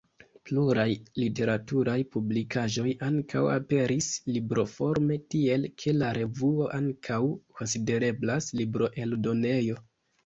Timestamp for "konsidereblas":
7.61-8.49